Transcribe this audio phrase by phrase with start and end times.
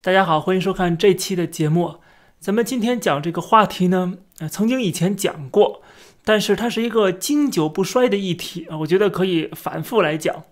[0.00, 1.96] 大家好，欢迎收看这期的节目。
[2.38, 5.82] 咱们今天讲这个话题呢，呃，曾经以前讲过，
[6.24, 10.44] 但是它是一个经久不衰的议题啊，我觉得可以反复来讲。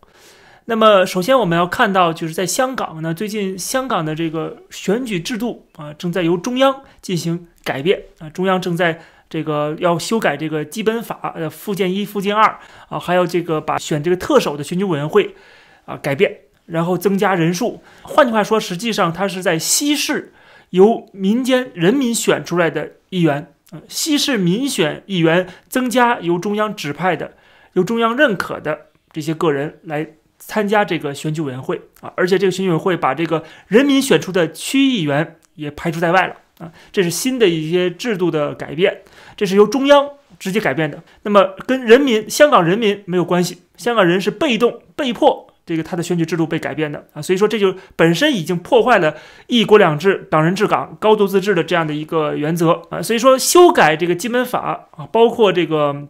[0.65, 9.01] 那么，首先我们要看到，就是在香港呢，最近香港的这个选举制度啊，正在由中央进行改变啊，中央正在
[9.31, 12.59] 这个要修改这个基本法呃附件一、附件二
[12.89, 15.37] 啊，还有这个把选这个特首的选举委员会
[15.85, 16.37] 啊改变。
[16.67, 20.33] 然后增加人数，换句话说，实际上它是在稀释
[20.71, 23.53] 由民间人民选出来的议员，
[23.89, 27.35] 稀释民选议员，增加由中央指派的、
[27.75, 30.07] 由中央认可的这些个人来
[30.39, 39.03] 参加这个选举委员会啊，而且这个选举委员会把这个人民选出的区议员也排除在外了啊，这是新的一些制度的改变，
[39.37, 40.09] 这是由中央
[40.39, 45.47] 直接改变的，那么跟人民、香港人民没有关系，香港人是被动、被迫。
[45.67, 49.17] 这个他的选举制度被改变的啊，所以说这就本身已经破坏了
[49.49, 56.07] 一国两制、党人治港、高度自治的这样的一个原则啊，所以说修改这个基本法啊，包括这个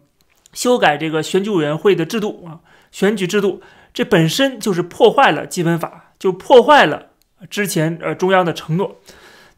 [0.53, 3.61] 修改这个选举委员会的制度啊，选举制度，
[3.93, 7.07] 这本身就是破坏了基本法，就破坏了
[7.49, 8.97] 之前呃中央的承诺。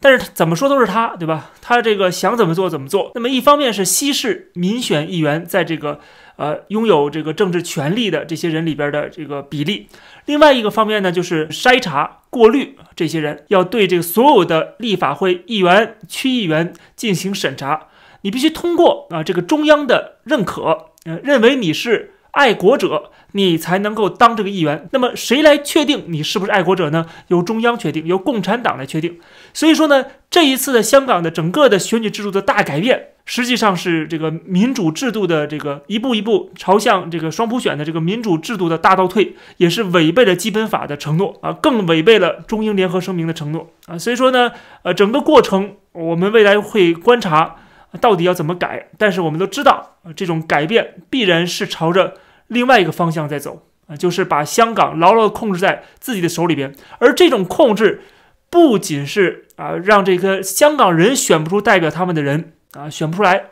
[0.02, 1.52] 但是怎么说都是他，对吧？
[1.62, 3.12] 他这个想怎么做怎么做。
[3.16, 6.00] 那么一方面是稀释民选议员在这个
[6.40, 9.88] 呃拥有这个政治权利的这些人里边的这个比例，
[10.26, 17.88] 另外一个方面呢就是筛查过滤这些人，要对这个所有的立法会议员、区议员进行审查。
[18.22, 22.14] 你必须通过啊这个中央的认可，呃认为你是。
[22.32, 24.88] 爱国者，你才能够当这个议员。
[24.92, 27.06] 那么谁来确定你是不是爱国者呢？
[27.28, 29.20] 由中央确定，由共产党来确定。
[29.54, 43.98] 所以说呢，这一次的香港的整个的选举制度的大改变，实际上是这个民主制度的这个一步一步朝向这个双普选的这个民主制度的大倒退，也是违背了基本法的承诺啊，更违背了中英联合声明的承诺啊。
[43.98, 44.52] 所以说呢，
[44.84, 47.56] 呃，整个过程我们未来会观察。
[48.00, 48.88] 到底要怎么改？
[49.00, 52.14] 但是我们都知道，这种改变必然是朝着
[52.50, 56.76] 另外一个方向在走啊，就是把香港牢牢控制在自己的手里边。
[57.00, 58.02] 而这种控制，
[58.50, 63.46] 不仅是啊让这个香港人选不出代表他们的人啊选不出来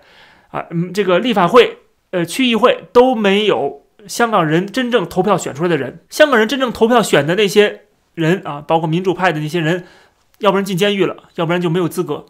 [0.50, 1.80] 啊，嗯，这个立法会、
[2.12, 6.00] 呃区议会都没有香港人真正投票选出来的人。
[6.10, 7.82] 香港人真正投票选的那些
[8.14, 9.86] 人啊，包括民主派的那些人，
[10.40, 12.26] 要不然进监狱了，要不然就没有资格。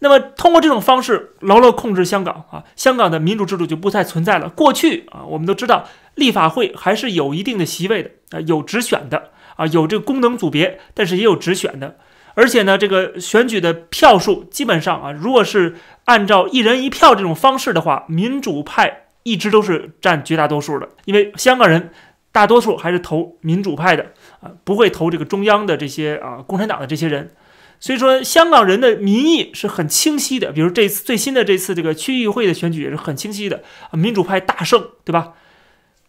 [0.00, 4.48] 那么，通过这种方式牢牢控制香港啊，香港的民主制度就不再存在了。
[4.48, 5.84] 过去啊，我们都知道
[6.14, 11.96] 立法会还是有一定的席位的啊，有直选的啊，有这个功能组别，但是也有直选的。
[12.34, 21.90] 而且呢，这个选举的票数基本上啊，如果是按照一人一票这种方式的话，民主派一直都是占绝大多数的，因为香港人
[22.30, 27.30] 大多数还是投民主派的啊，不会投这个中央的这些啊共产党的这些人。
[27.78, 30.52] 所以说，香港人的民意是很清晰的。
[30.52, 35.32] 比如这次最新的这次这个区议会的选举也是很清晰的，民主派大胜，对吧？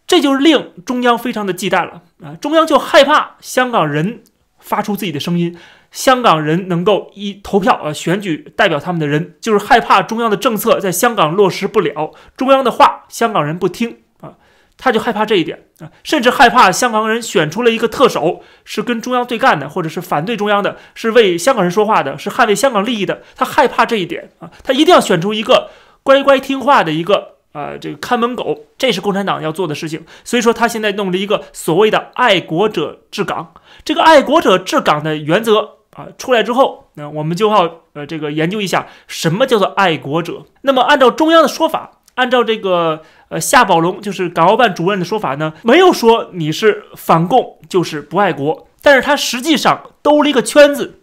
[0.06, 2.34] 这就令中央非常的忌惮了啊！
[2.40, 4.22] 中央就害怕香港人
[4.58, 5.56] 发出自己的声音，
[5.90, 14.34] 香港人能够一投票啊选举代表他们的人，就是害怕中央的政策在香港落实不了，中央的话香港人不听啊。
[14.76, 23.22] 他就害怕这一点啊，甚至害怕香港人选出了一个特首是跟中央对干的，或者是反对中央的，是为香港人说话的，是捍卫香港利益的。
[23.36, 25.70] 他害怕这一点啊，他一定要选出一个
[26.02, 30.04] 乖乖听话的一个啊这个看门狗，这是共产党要做的事情。
[30.22, 40.42] 所以说他现在弄了一个所谓的爱国者治港，这个爱国者治港的原则啊出来之后，那我们就要呃这个研究一下什么叫做爱国者。
[40.60, 41.92] 那么按照中央的说法。
[42.16, 51.00] 按照这个呃夏宝龙就是港澳办主任的说法呢，没有说你是反共就是不爱国，但是他实际上兜了一个圈子，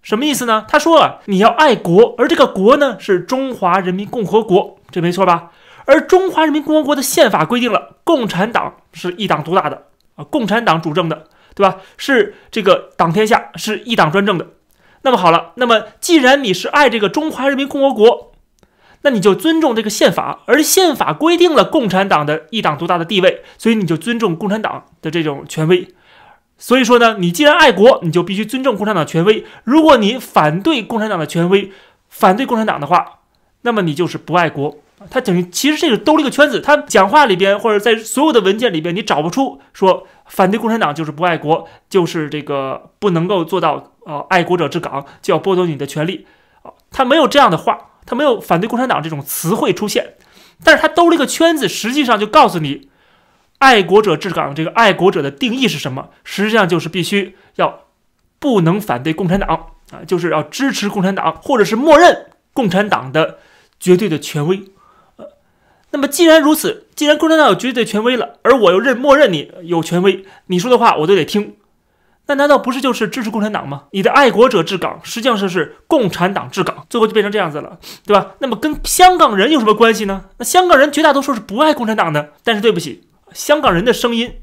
[0.00, 0.64] 什么意思呢？
[0.66, 5.50] 他说啊，你要爱国，而这个国呢是中华人民共和国，这没错吧？
[5.86, 9.84] 而中华人民共和国的宪法规定了，共产党是一党独大的
[10.16, 11.78] 啊，共产党主政的，对吧？
[11.96, 14.46] 是这个党天下，是一党专政的。
[15.02, 18.32] 那么好了，那么既然你是爱这个中华人民共和国。
[19.02, 25.86] 那你就尊重这个宪法，而宪法规定了共产党的一党独大的地位，所以你就尊重共产党的这种权威。
[26.58, 29.44] 所以说呢，你既然爱国，你就必须尊重共产党权威。
[29.62, 31.70] 如果你反对共产党的权威，
[32.08, 33.20] 反对共产党的话，
[33.62, 34.76] 那么你就是不爱国。
[35.10, 46.26] 他等于其实这个兜了一个圈子，他讲话里边或者在所有的文件里边，你找不出说反对共产党就是不爱国，就是这个不能够做到呃爱国者治港，就要剥夺你的权利
[46.62, 47.90] 啊，他没有这样的话。
[48.08, 50.14] 他没有反对共产党这种词汇出现，
[50.62, 52.88] 但是他兜了一个圈子，实际上就告诉你，
[53.58, 56.10] 爱国者治港这个爱国者的定义是什么？
[56.22, 57.80] 实际上就是必须要
[58.38, 59.48] 不能反对共产党
[59.90, 63.38] 啊，就是要支持共产党，或者是默认共产党的
[63.80, 64.62] 绝对的权威。
[65.96, 71.56] 那么既然如此，既然共产党有绝对权威了，而我又认默认你有权威，你说的话我都得听。
[72.26, 73.84] 那难道不是就是支持共产党吗？
[73.92, 78.32] 你的爱国者治港，实际上是是共产党治港，最后就变成这样子了，对吧？
[78.40, 80.26] 那么跟香港人有什么关系呢？
[80.36, 82.34] 那香港人绝大多数是不爱共产党的。
[82.44, 84.34] 但是对不起，香港人的声音，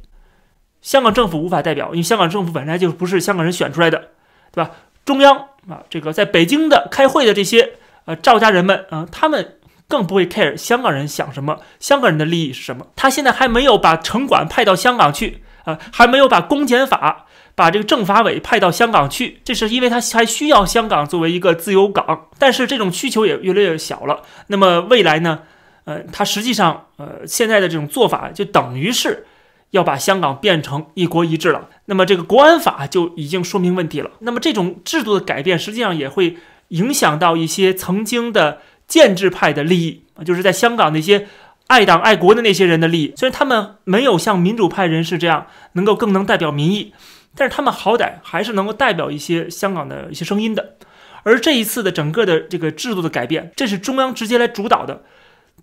[0.81, 4.09] 香港政府无法代表，因为香港政府本来就不是香港人选出来的，
[4.51, 4.71] 对吧？
[5.05, 5.37] 中央
[5.69, 7.73] 啊，这个在北京的开会的这些
[8.05, 9.59] 呃赵家人们啊，他们
[9.93, 12.87] 更不会 care 香港人想什么，香港人的利益是什么。
[12.95, 17.27] 他现在还没有把城管派到香港去啊，还没有把公检法。
[17.55, 24.23] 把这个政法委派到香港去，这是因为他还需要香港作为一个自由港，但是这种需求也越来越小了。
[24.47, 25.41] 那么未来呢？
[25.83, 29.27] 呃，他实际上，呃，现在的这种做法就等于是
[29.69, 31.69] 要把香港变成一国一制了。
[31.85, 34.09] 那么这个国安法就已经说明问题了。
[34.21, 36.37] 那么这种制度的改变，实际上也会
[36.69, 38.61] 影响到一些曾经的
[38.93, 41.27] 建制派的利益啊，就是在香港那些
[41.67, 43.13] 爱党爱国的那些人的利益。
[43.17, 46.93] 虽然他们没有像民主派人士这样能够更能代表民意。
[47.35, 50.75] 但是他们好歹还是能够代表一些香港的一些声音的，
[51.23, 55.01] 而这一次的整个的这个制度的改变，这是中央直接来主导的，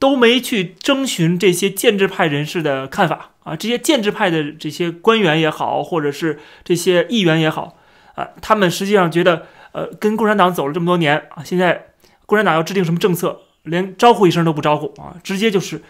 [0.01, 7.79] 都没去征询这些建制派人士的看法啊，这些建制派的这些官员也好，或者是这些议员也好
[8.17, 11.90] 啊，他们实际上觉得，呃，跟共产党走了这么多年啊，现在
[12.31, 15.83] 共产党要制定什么政策，连招呼一声都不招呼啊，直接就是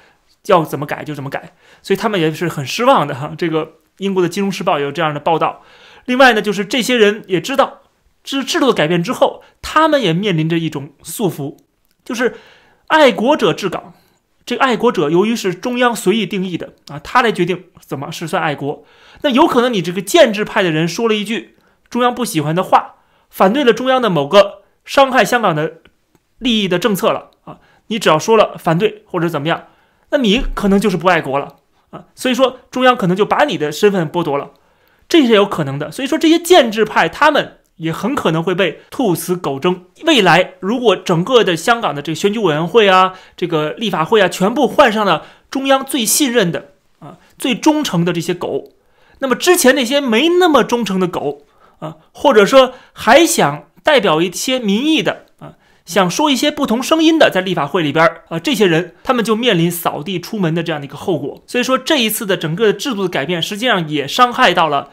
[0.46, 1.52] 要怎么改就怎么改，
[1.82, 3.74] 所以他们也是很失望的哈，这个。
[4.00, 5.62] 英国的《金融时报》有这样的报道。
[6.06, 7.80] 另外呢，就是这些人也知道，
[8.24, 11.58] 制制度的改变之后，他们也面临着一种束缚，
[12.02, 12.36] 就是
[12.86, 13.92] 爱国者治港。
[14.46, 18.86] 这个爱国者由于是中央随意定义的啊，他来决定怎么是算爱国。
[19.20, 21.58] 那有可能你这个建制派的人说了一句
[21.90, 22.94] 中央不喜欢的话，
[23.28, 25.79] 反对了中央的某个伤害香港的
[26.40, 29.68] 利益的政策了啊，你只要说了反对或者怎么样，
[30.10, 31.56] 那你可能就是不爱国了。
[31.90, 34.50] 啊，所以说中央可能就把你的身份剥夺了，
[35.08, 35.90] 这是有可能的。
[35.90, 39.86] 所以说这些建制派他们也很可能会被兔死狗争。
[40.04, 46.68] 未来如果整个的香港的这个选举委员会啊，这个立法会啊，全部换上了中央最信任的
[47.00, 48.70] 啊、最忠诚的这些狗，
[49.18, 51.42] 那么之前那些没那么忠诚的狗
[51.80, 55.26] 啊，或者说还想代表一些民意的。
[55.90, 61.42] 想说一些不同声音的，在立法会里边啊，这些人他们就面临扫地出门的这样的一个后果。
[61.48, 64.90] 所以说，这一次的整个制度的改变，实际上也伤害到了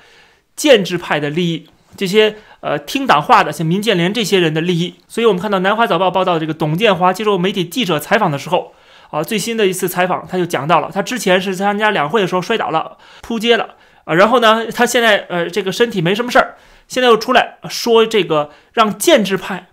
[0.56, 4.96] 建制派的利益，这些呃听党话的，像民建联这些人的利益。
[5.08, 8.74] 所以我们看到南华早报报道，这个董建华接受媒体记者采访的时候，
[9.12, 16.56] 啊，最新的一次采访他就讲到了，他之前是参加两会的时候摔倒了，扑街了啊，然后呢，他现在呃这个身体没什么事儿，
[16.88, 19.68] 现在又出来说这个让建制派。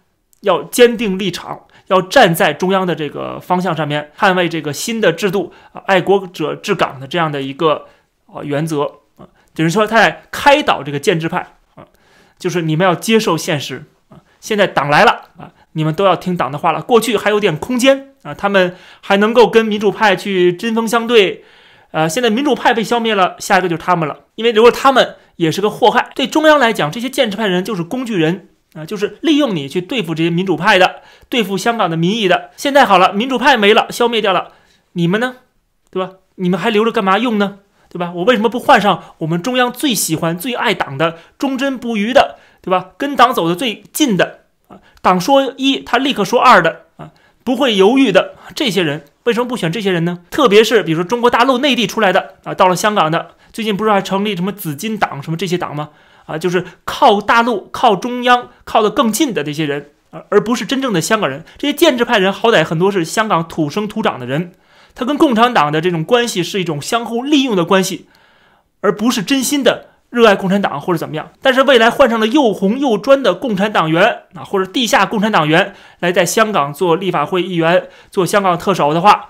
[0.45, 7.87] 要坚定立场，要站在中央的这个方向上面，捍卫这个新的制度啊，爱国者治港的这样的一个
[8.27, 8.83] 啊原则
[9.17, 11.85] 啊，等于说他在开导这个建制派啊，
[12.39, 16.83] 就是你们要接受现实啊，现在党来了啊，你们都要听党的话了。
[16.83, 21.45] 过去还有点空间啊，他们还能够跟民主派去针锋相对，
[21.91, 28.49] 呃，现在民主派被消灭了，下一个就是他们了，因为如果他们也是个祸害，对中央来讲，这些建制派人就是工具人。
[28.75, 32.51] 啊，就是利用你去对付这些民主派的，对付香港的民意的。
[32.57, 34.53] 现在好了，民主派没了，消灭掉了，
[34.93, 35.37] 你们呢？
[35.91, 36.15] 对吧？
[36.35, 37.59] 你们还留着干嘛用呢？
[37.89, 38.11] 对吧？
[38.13, 42.91] 我为什么不换上我们中央最喜欢、最爱党的、忠贞不渝的，对吧？
[42.99, 47.13] 跟党走的最近的啊，党说一，他立刻说二的啊，
[47.45, 50.23] 不会犹豫的这些人，为什么不选这些人呢？
[50.33, 55.91] 特别是比如说中国大陆内地出来的啊，到了香港的，最近不是还成立什么紫金党什么这些党吗？
[56.27, 61.45] 啊，就是靠大陆、靠中央、靠得更近的这些人，而而不是真正的香港人。
[61.59, 64.53] 这些建制派人好歹很多是香港土生土长的人，
[64.95, 68.09] 他跟共产党的这种关系是一种相互利用的关系，
[68.81, 71.31] 而不是真心的热爱共产党或者怎么样。
[71.43, 79.29] 但是未来换上了又红又专的共产党员啊，或者地下共产党员来在香港做立法会议员、做香港特首的话，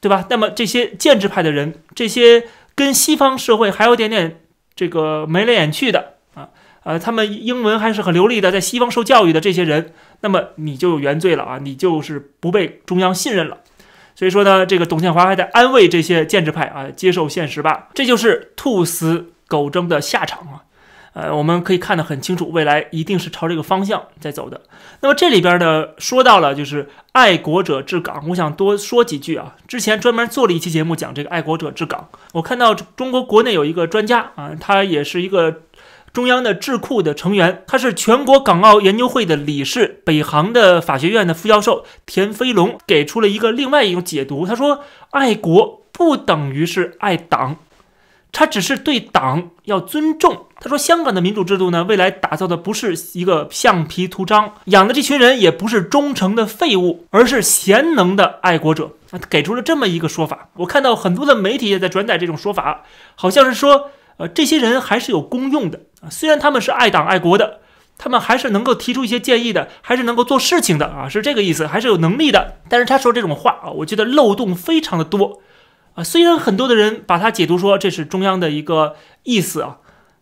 [0.00, 0.26] 对吧？
[0.30, 4.40] 那么这些建制派的人，这些跟西方社会还有点点。
[4.76, 6.50] 这个眉来眼去的啊，
[6.84, 13.58] 呃，他们英文还是很流利的，在西方受教育的这些人，那么你就有原罪了啊，你就是不被中央信任了。
[14.14, 20.62] 所以说呢，这个董建华还在安慰这些建制派啊，接受现实吧，这就是兔死狗争的下场啊。
[21.18, 24.60] 呃，我们可以看得很清楚，未来一定是朝这个方向在走的。
[25.00, 29.56] 那么这里边呢，说到了就是爱国者治港，我想多说几句啊。
[29.66, 35.62] 之前专门做了一期节目讲这个爱国者治港，我看到中国国内有一个专家啊，他也是一个
[36.12, 44.46] 中央的智库的成员，他是全国港澳研究会的理事，北航的法学院的副教授田飞龙给出了一个另外一种解读。
[44.46, 47.56] 他说，爱国不等于是爱党。
[48.32, 50.46] 他只是对党要尊重。
[50.58, 58.92] 他说，香港的民主制度呢，未来打造的不是一个橡皮图章，养的这群人也不是忠诚的废物，而是贤能的爱国者。
[59.10, 60.48] 他给出了这么一个说法。
[60.54, 62.82] 我看到很多的媒体也在转载这种说法，
[63.14, 66.08] 好像是说，呃，这些人还是有功用的啊。
[66.10, 67.60] 虽然他们是爱党爱国的，
[67.98, 72.56] 他们还是能够提出一些建议的，还是能够做事情的啊，是这个意思，还是有能力的。
[72.68, 75.40] 但是他说这种话啊，我觉得漏洞非常的多。
[75.96, 79.78] 啊，虽然很多的人把它解读说这是中央的一个意思啊，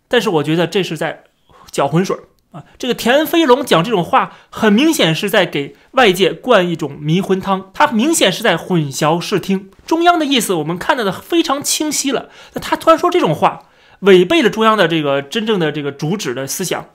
[0.08, 1.24] 但是我觉得这是在
[1.70, 2.16] 搅浑水
[2.52, 2.62] 啊。
[2.78, 9.68] 这个田飞龙讲这种话，很明显是在给外界灌一种迷魂汤，他明显是在混淆视听。
[9.84, 13.64] 中央的意思我们看到的非常清晰了，那他突然说这种话，
[13.98, 16.86] 违背了中央的这个真正的这个主旨的思想。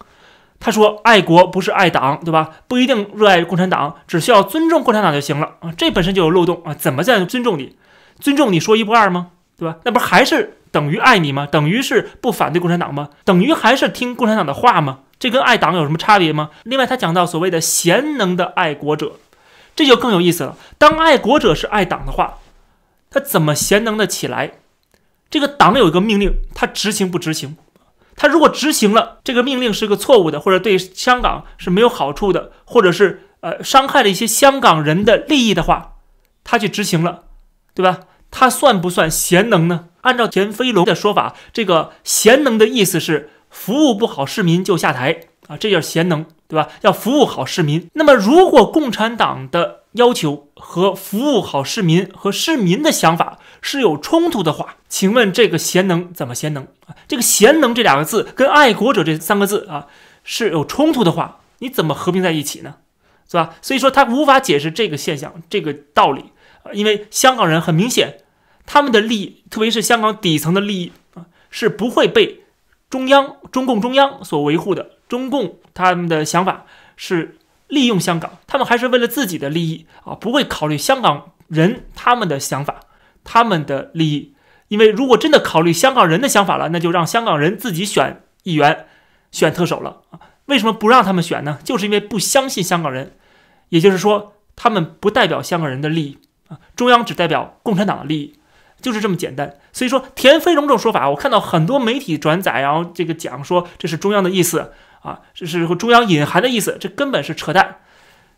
[0.62, 2.50] 他说爱国不是爱党，对吧？
[2.67, 5.74] 不一定热爱共产党，只需要尊重共产党就行了啊。
[5.77, 7.77] 这本身就有漏洞啊，怎么在尊重你？
[8.19, 9.31] 尊重你说一不二吗？
[9.57, 9.77] 对吧？
[9.83, 11.45] 那不还是等于爱你吗？
[11.45, 13.09] 等于是不反对共产党吗？
[13.25, 14.99] 等于还是听共产党的话吗？
[15.19, 16.51] 这跟爱党有什么差别吗？
[16.63, 19.13] 另外，他讲到所谓的贤能的爱国者，
[19.75, 20.55] 这就更有意思了。
[20.77, 22.38] 当爱国者是爱党的话，
[23.09, 24.51] 他怎么贤能的起来？
[25.29, 27.57] 这个党有一个命令，他执行不执行？
[28.15, 35.95] 他如果执行了这个命令是个错误的，或者对香港是没有好处的，或者是呃伤害了一些香港人的利益的话，
[36.43, 37.23] 他去执行了，
[37.73, 37.99] 对吧？
[38.31, 39.86] 他算不算贤能呢？
[40.01, 46.69] 按照田飞龙的说法，这个贤能的意思是服务不好市民就下台啊，这叫贤能，对吧？
[46.81, 47.89] 要服务好市民。
[47.93, 56.95] 那么，如果共产党的要求和服务好市民和市民的想法是有冲突的话，请问这个贤能怎么贤能啊？
[57.07, 59.88] 这个贤能这两个字跟爱国者这三个字啊
[60.24, 62.75] 是有冲突的话，你怎么合并在一起呢？
[63.29, 63.55] 是吧？
[63.62, 66.31] 所以说他无法解释这个现象，这个道理。
[66.73, 68.19] 因为香港人很明显，
[68.65, 72.43] 他们的利益，特别是香港底层的利益啊，是不会被
[72.89, 74.91] 中央、中共中央所维护的。
[75.07, 82.81] 中共他们的想法是利用香港，他们还是为了自己的利益啊，不会考虑香港人他们的想法、
[83.23, 84.33] 他们的利益。
[84.67, 88.85] 因为如果真的考虑香港人的想法了，那就让香港人自己选议员、
[89.31, 90.19] 选特首了啊。
[90.45, 91.57] 为什么不让他们选呢？
[91.63, 93.15] 就是因为不相信香港人，
[93.69, 96.19] 也就是说，他们不代表香港人的利益。
[96.75, 98.39] 中央只代表共产党的利益，
[98.81, 99.57] 就是这么简单。
[99.71, 107.77] 所以说，田飞龙这种说法，我看到很多媒体转载，然后这个讲说这是中央的意思啊，这是中央隐含的意思，这根本是扯淡。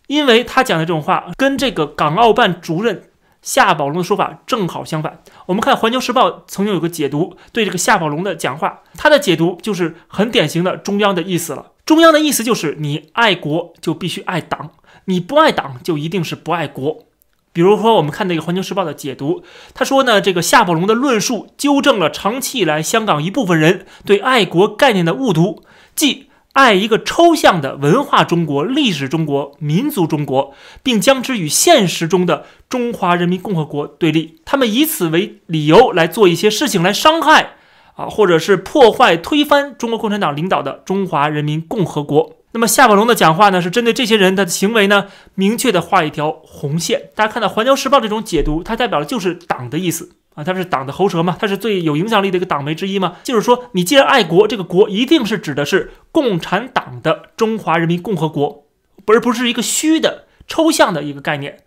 [0.07, 3.03] 因为他讲的这种话，跟这个港澳办主任
[3.41, 5.23] 夏宝龙的说法正好相反。
[5.45, 11.71] 我们看《环球时报》曾经有个解读，对这个夏宝龙的讲话，他的解读就是很典型的中央的意思了。
[11.85, 14.71] 中央的意思就是你爱国就必须爱党，
[15.05, 17.05] 你不爱党就一定是不爱国。
[17.53, 19.43] 比如说，我们看那个《环球时报》的解读，
[19.73, 30.53] 他说呢，这个夏宝龙的论述纠正了长期以来香港一部分人对爱国概念的误读，即爱一个抽象的文化中国、历史中国、民族中国，
[30.83, 34.39] 并将之与现实中的中华人民共和国对立。
[34.45, 37.55] 他们以此为理由来做一些事情来伤害
[37.95, 42.37] 啊，或者是破坏、推翻中国共产党领导的中华人民共和国。
[42.53, 47.09] 那么夏宝龙的讲话呢，是针对这些人他的行为呢，明确的画一条红线。
[47.15, 53.17] 大家看到《环球时报》这种解读，它代表的就是党的意思啊，它是党的喉舌嘛，它是最有影响力的一个党媒之一嘛。
[53.23, 58.65] 就是说，你既然爱国，这个国一定是指的是共产党的中华人民共和国，
[59.07, 61.59] 而不是一个虚的、抽象的一个概念。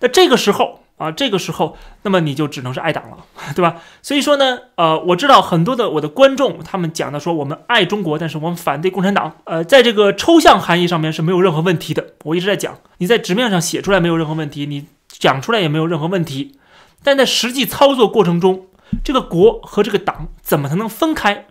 [0.00, 0.81] 那这个时候。
[1.02, 3.16] 啊，这个时候，那么你就只能是爱党了，
[3.56, 3.82] 对吧？
[4.02, 9.38] 所以说呢，呃，我知道很多的我的观众，他们讲的说我们爱中国，但是我们反对共产党。
[9.42, 12.14] 呃，在这个抽象含义上面是没有任何问题的。
[12.22, 16.56] 我一直在讲，你在纸面上写出来没有任何问题，你讲出来也没有任何问题。
[17.02, 18.66] 但在实际操作过程中，
[19.02, 21.46] 这个国和这个党怎么才能分开？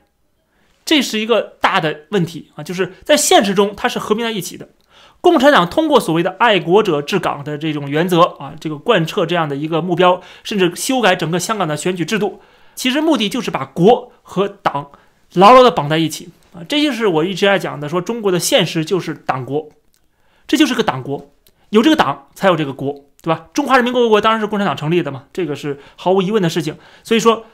[0.85, 4.69] 这是一个大的问题啊，就是在现实中它是合并在一起的。
[5.21, 12.41] 共产党通过所谓的爱国者治港的这种原则啊，这个贯彻这样的一个目标，甚至修改整个香港的选举制度，
[12.73, 14.89] 其实目的就是把国和党
[15.33, 16.65] 牢牢的绑在一起啊。
[16.67, 19.69] 这就是我一直在讲的，说中国的现实就是党国，
[20.47, 21.29] 这就是个党国，
[21.69, 23.45] 有这个党才有这个国，对吧？
[23.53, 26.75] 中华人民共和国当然是共产党成立的嘛，这个是毫无疑问的事情。
[27.03, 27.45] 所以说，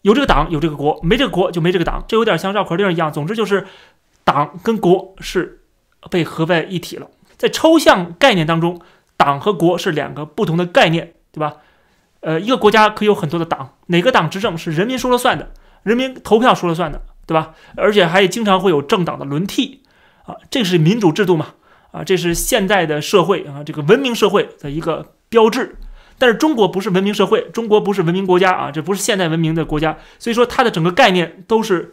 [0.00, 3.12] 有这个党有这个国，没这个国就没这个党，这有点像绕口令一样。
[3.12, 3.68] 总之就是
[4.24, 5.60] 党跟国是。
[6.10, 7.08] 被合在一体了。
[7.36, 8.80] 在抽象概念当中，
[9.16, 11.56] 党和国是两个不同的概念，对吧？
[12.20, 17.54] 呃，一个国家可以有很多的党，哪个党执政是人民说了算的，人民投票说了算的对吧？
[17.76, 19.82] 而且还经常会有政党的轮替
[20.24, 21.54] 啊，这是民主制度嘛？
[21.90, 25.76] 啊，这是现代的社会啊，这个文明社会的一个标志。
[26.18, 31.90] 但是中国不是文明社会，中国不是文明国家啊，这不是现代文明的国家，所以说它的整个概念都是，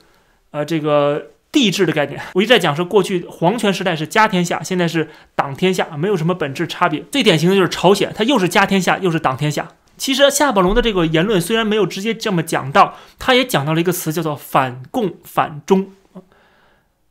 [0.51, 2.21] 呃，这个帝制的概念。
[2.33, 7.03] 我一直在讲说，过去皇权时代是家天下，现在是党天下，没有什么本质差别。
[7.11, 9.67] 最典型的就是朝鲜，它又是家天下，又是党天下。
[9.97, 15.91] 其实夏宝龙的这个言论虽然没有直接这么讲到，他也讲到了一个词叫做反共反中。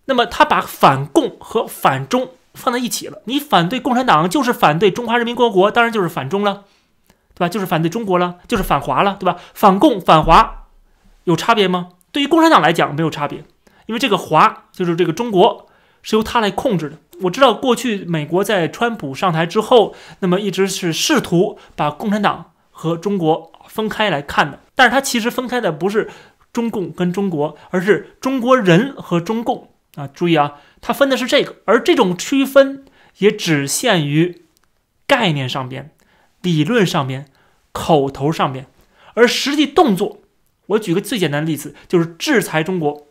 [0.07, 6.65] 那么他把反共和反中放在一起了，你反对共产党就是反对中华人民共和国，当然就是反中了。
[7.35, 7.49] 对吧？
[7.49, 9.37] 就是反对中国了，就是反华了，对吧？
[9.55, 10.67] 反共反华
[11.23, 11.91] 有差别吗？
[12.11, 13.45] 对于共产党来讲没有差别，
[13.89, 15.67] 因为这个华就是这个中国
[16.03, 16.99] 是由他来控制的。
[17.23, 26.09] 我知道过去美国在川普上台之后，那么一直是试图把共产党和中国分开来看的，但是他其实分开的不是
[26.53, 30.07] 中共跟中国，而是中国人和中共啊。
[30.07, 32.85] 注意啊，他分的是这个，而这种区分
[33.19, 34.43] 也只限于
[35.07, 35.91] 概念上边。
[36.41, 37.27] 理论上边，
[37.73, 38.69] 口头上边，
[39.15, 40.21] 而实际动作，
[40.67, 43.08] 我举个最简单的例子，就是制裁中国，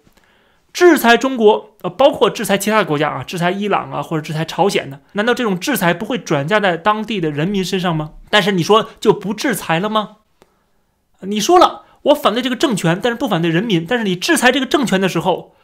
[0.77, 8.11] 制裁中国，呃，包括制裁其他的国家啊，制裁伊朗啊，或者制裁朝鲜的，难道这种制裁不会转嫁在当地的人民身上吗？
[8.29, 10.17] 但是你说就不制裁了吗？
[11.21, 15.55] 你说了，我反对这个政权，但是不反对人民，但是你制裁这个政权的时候，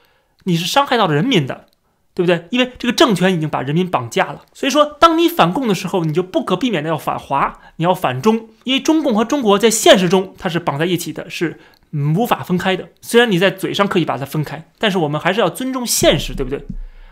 [0.46, 1.68] 你是伤害到了人民的。
[2.16, 2.46] 对不对？
[2.52, 11.60] 因为这个政权已经把人民绑架了，所以说，当你反共的时候，你就不可避免的要反华，你要反中，因为中共和中国在现实中它是绑在一起的，是
[11.94, 12.90] 无法分开的。
[13.02, 16.66] 虽然你在嘴上可以把它分开，但是我们还是要尊重现实，对不对？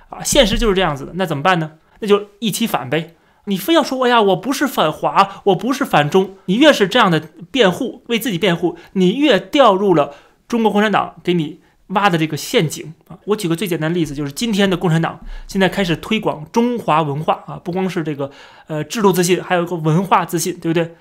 [0.09, 1.73] 啊，现实就是这样子的，那怎么办呢？
[1.99, 3.15] 那就一起反呗。
[3.45, 7.21] 你非要说，哎呀，我不是反华，我不是反中，你越是这样的
[7.51, 10.13] 辩护，为自己辩护，你越掉入了
[10.47, 11.61] 中国共产党给你。
[11.93, 13.19] 挖的这个陷阱啊！
[13.25, 18.31] 我举个最简单的例子，就是今天的共产党现在开始推广中华文化啊，不光是这个
[18.67, 20.95] 呃制度自信，还有一个文化自信，对不对？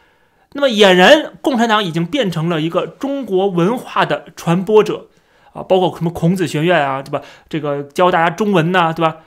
[0.53, 5.09] 那么俨然共产党已经变成了一个中国文化的传播者
[5.53, 7.23] 啊，包括什么孔子学院啊，对吧？
[7.49, 9.19] 这个教大家中文呐，对吧？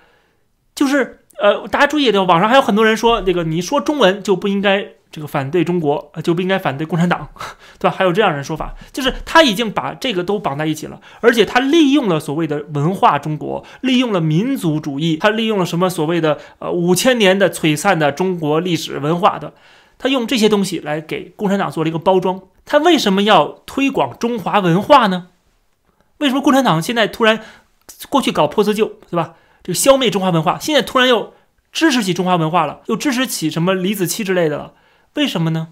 [0.75, 4.93] 就是呃，大家注意的，网上还有很多人说，这个你说中文就不应该。
[5.13, 7.29] 这个反对中国啊，就不应该反对共产党，
[7.77, 7.95] 对吧？
[7.95, 19.53] 还有这样人说法，就是他已经把这个都绑在一起了，而且他利用了所谓的文化中国，利用了民族主义，他利用了什么所谓的呃五千年的璀璨的中国历史文化的，
[20.03, 22.41] 他用这些东西来给共产党做了一个包装。
[22.65, 25.29] 他为什么要推广中华文化呢？
[26.17, 27.39] 为什么共产党现在突然
[28.09, 29.35] 过去搞破四旧，对吧？
[29.63, 31.31] 这个消灭中华文化，现在突然又
[31.71, 34.73] 支持起中华文化了，又支持起什么李子柒之类的了？
[35.13, 35.69] 为什么呢？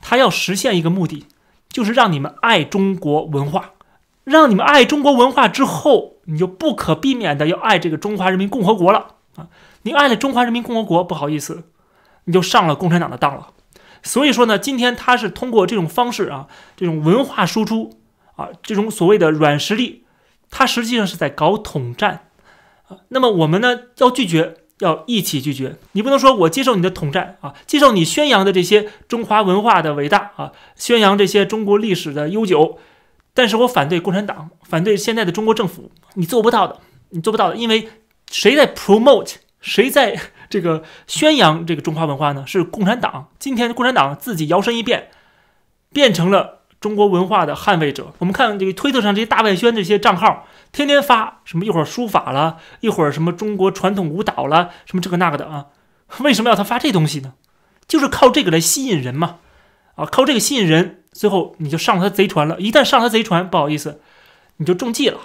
[0.00, 1.26] 他要实现一个目的，
[1.68, 3.72] 就是让你们爱中国文化，
[4.22, 9.48] 让你们爱中国文化之后，你就不可避免的要爱这个中华人民共和国了啊！
[9.82, 11.64] 你爱了中华人民共和国，不好意思，
[12.26, 13.48] 你就上了共产党的当了。
[14.06, 17.98] 所以说呢，今天他是通过这种方式啊，这种文化输出
[18.36, 20.04] 啊，这种所谓的软实力，
[20.50, 22.28] 他实际上是在搞统战
[22.88, 22.98] 啊。
[23.08, 24.56] 那么我们呢，要拒绝。
[24.80, 32.78] 要一起拒绝，你不能说我接受你的统战啊，接受你宣扬的这些中华文化的伟大啊，宣扬这些中国历史的悠久，
[33.32, 37.88] 但是我反对共产党，反对现在的中国政府，你做不到的，你做不到的，因为
[38.30, 42.44] 谁在 promote，谁在这个宣扬这个中华文化呢？
[42.46, 43.28] 是共产党。
[43.38, 45.10] 今天共产党自己摇身一变，
[45.92, 46.54] 变成了。
[46.78, 55.66] 中国文化的捍卫者，我们看这个推特上这些大外宣这些账号，天天发什么一会儿书法了，一会儿什么中国传统舞蹈了，什么这个那个的啊？
[56.18, 57.32] 为什么要他发这东西呢？
[57.88, 59.38] 就是靠这个来吸引人嘛，
[59.94, 62.60] 啊，靠这个吸引人，最后你就上了他贼船了。
[62.60, 64.02] 一旦上他贼船，不好意思，
[64.58, 65.18] 你就中计了，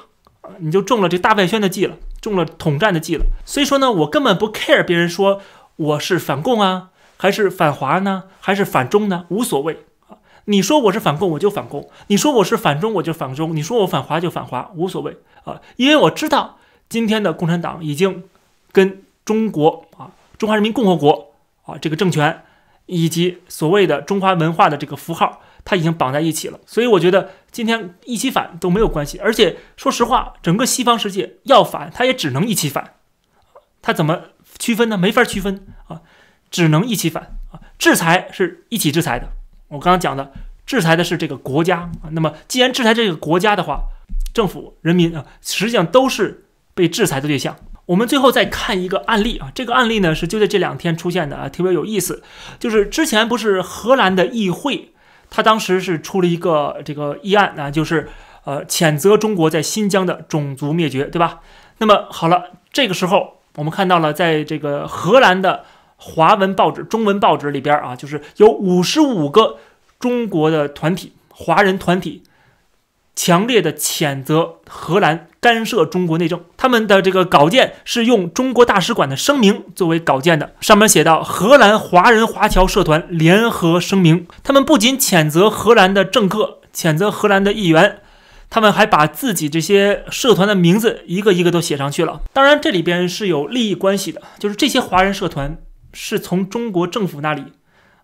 [0.60, 3.26] 你就中了这大外宣的计了，中了统战的计了。
[3.44, 5.42] 所以说呢，我根本不 care 别人说
[5.76, 10.18] 我是反共啊，还是反华呢，还是反中呢，无所谓啊。
[10.46, 15.62] 你说我是反共，我就反共；你说我是反中，我就反中；你说我反华就反华，无所谓啊！
[15.78, 16.58] 因为我知道
[16.90, 18.24] 今天的共产党已经
[18.72, 22.44] 跟中国啊，中华人民共和国啊这个政权
[22.88, 26.60] 以及所谓的中华文化的这个符号，它已经绑在一起了。
[26.66, 29.20] 所以我觉得今天一起反都没有关系。
[29.20, 32.96] 而且说实话，整个西方世界要反，他也只能一起反。
[33.82, 34.22] 他怎么
[34.60, 34.98] 区分呢？
[34.98, 36.02] 没法区分啊，
[36.52, 37.60] 只能一起反啊！
[37.80, 39.30] 制裁是一起制裁的。
[39.70, 40.32] 我刚刚讲的，
[40.68, 42.10] 制裁的是这个国家啊。
[42.12, 43.86] 那么，既然制裁这个国家的话，
[44.34, 47.58] 政府、人民啊，实际上都是被制裁的对象。
[47.88, 52.22] 我们最后再看一个案例啊，这个案例呢是就在这两天出现的啊，特别有意思。
[52.60, 54.91] 就是之前不是荷兰的议会，
[55.32, 58.08] 他当时是出了一个这个议案啊，就是
[58.44, 61.40] 呃，谴责中国在新疆的种族灭绝，对吧？
[61.80, 65.66] 那么好了，这个时候我们看到了，在这个荷兰的
[65.98, 69.58] 华文报纸、中文报纸里边啊，就是有五十五个
[70.00, 72.22] 中国的团体、华人团体。
[73.24, 88.00] 强烈的谴责荷兰干涉中国内政，他们的这个稿件是用中国大使馆的声明作为稿件的，上面写到：荷兰华人华侨社团联合声明，他们不仅谴责荷兰的政客，谴责荷兰的议员，
[88.50, 92.22] 他们还把自己这些社团的名字一个一个都写上去了。
[92.34, 95.60] 当然，这里边是有利益关系的，就是这些华人社团
[95.94, 97.44] 是从中国政府那里。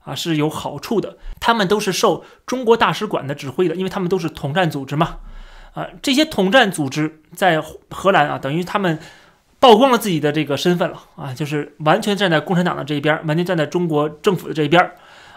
[0.08, 1.17] 啊，是有好处的。
[1.39, 5.17] 他们都是受中国大使馆的指挥的，因为他们都是统战组织嘛。
[5.74, 8.98] 啊，这些统战组织在荷兰啊，等于他们
[9.60, 14.91] 曝光了自己的这个身份了啊，就是完全站在共产党的这一边，完全站在中国政府的这一边。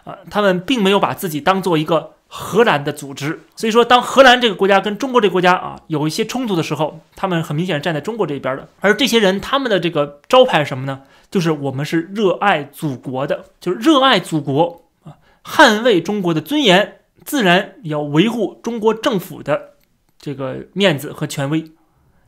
[0.04, 3.40] 啊，他们并没有把自己当做一个荷兰的组织。
[3.54, 8.66] 所以说，当荷兰这个国家跟中国这个国家啊有一些冲突的时候，他们很明显站在中国这一边的。
[8.80, 11.02] 而这些人，他们的这个招牌是什么呢？
[11.31, 19.75] 就是我们是热爱祖国的，就是热爱祖国啊，捍卫中国的尊严，自然要维护中国政府的
[20.19, 21.71] 这个面子和权威，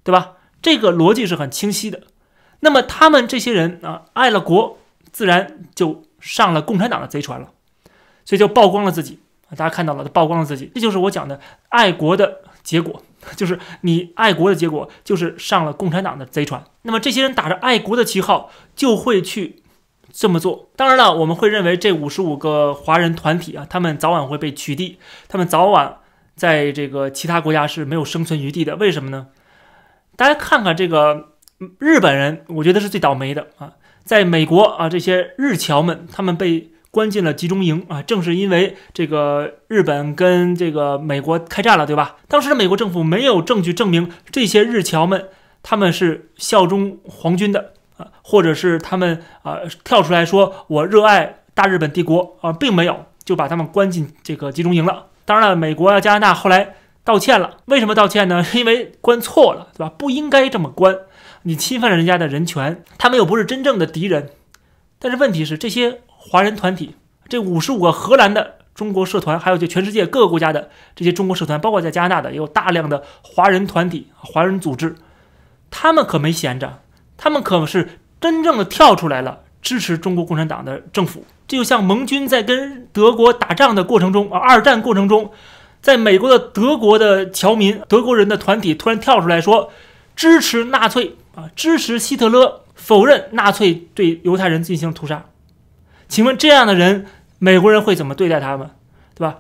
[0.05, 0.37] 对吧？
[0.63, 2.03] 这个逻辑是很清晰的。
[2.61, 4.79] 那么他们这些人啊，爱了国，
[5.11, 7.51] 自然就上了共产党的贼船了，
[8.25, 9.19] 所以就曝光了自己。
[9.51, 13.03] 大家看到了，曝光了自己，这就是我讲的爱国的结果。
[13.37, 16.65] 就是你爱国的结果，就是上了共产党的贼船。
[16.83, 19.63] 那么这些人打着爱国的旗号，就会去
[20.13, 20.71] 这么做。
[20.77, 24.97] 当然了，我们会认为这五十五个华人团体啊，他们早晚会被取缔，
[25.29, 25.99] 他们早晚
[26.35, 28.77] 在这个其他国家是没有生存余地的。
[28.77, 29.29] 为什么呢？
[30.17, 31.29] 大家看看这个
[31.79, 33.75] 日本人，我觉得是最倒霉的啊。
[34.05, 36.72] 在美国啊，这些日侨们，他们被。
[36.93, 38.03] 关进了集中营啊！
[38.03, 42.17] 正是因为这个日本跟这个美国开战了，对吧？
[42.29, 45.29] 当时的美国政府没有证据证明这些日侨们
[45.63, 55.07] 他们是效忠皇军的啊，或者是他们啊跳出来说我热爱大日本帝国啊，并没有就把他们关进这个集中营了。
[55.25, 56.75] 当然了，美国啊、加拿大后来
[57.05, 57.57] 道歉了。
[57.65, 58.45] 为什么道歉呢？
[58.53, 59.91] 因为关错了，对吧？
[59.97, 60.99] 不应该这么关，
[61.45, 64.29] 你侵犯了人家的人权，他们又不是真正的敌人。
[64.99, 66.03] 但是问题是这些。
[66.25, 66.95] 华人团体，
[67.29, 74.95] 这五十五个荷兰的中国社团，还有就全世界各个国家的这些中国社团，包括在加拿大的，也有大量的华人团体、华人组织，
[75.71, 76.79] 他们可没闲着，
[77.19, 81.25] 他们可是真正的跳出来了，支持中国共产党的政府。
[81.49, 85.33] 这就像盟军在跟德国打仗的过程中啊，二战过程中，
[85.83, 89.71] 在美国的德国的侨民、德国人的团体突然跳出来说，
[90.17, 95.27] 支持纳粹啊，支持希特勒，否认纳粹对犹太人进行屠杀。
[96.13, 97.07] 请问这样的人，
[97.39, 98.69] 美国人会怎么对待他们，
[99.15, 99.39] 对吧？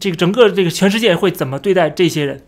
[0.00, 2.46] 这个整个这个全世界会怎么对待这些人？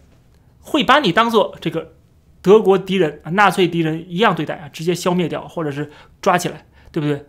[0.62, 1.92] 会把你当做这个
[2.40, 5.90] 德国敌人、纳粹敌人一样对待啊，直接消灭掉，或者是
[6.22, 7.26] 抓起来，对不对？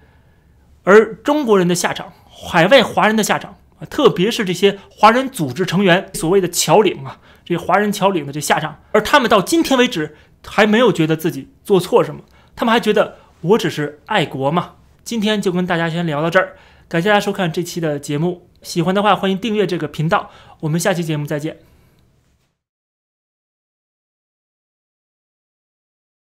[0.86, 12.22] 而中国人的下场，海外华人的下场啊，特别是这些华人组织成员，所谓的侨领啊，这些华人侨领的这下场，而他们到今天为止还没有觉得自己做错什么，
[12.56, 14.76] 他们还觉得我只是爱国嘛。
[15.08, 16.58] 今天就跟大家先聊到这儿，
[16.90, 18.50] 感谢大家收看这期的节目。
[18.62, 20.30] 喜欢的话，欢迎订阅这个频道。
[20.60, 21.67] 我们下期节目再见。